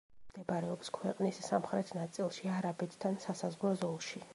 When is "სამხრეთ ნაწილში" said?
1.49-2.53